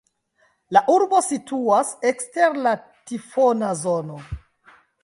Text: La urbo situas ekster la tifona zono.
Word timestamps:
La 0.77 0.81
urbo 0.93 1.19
situas 1.27 1.93
ekster 2.13 2.59
la 2.65 2.75
tifona 3.13 3.73
zono. 3.85 4.23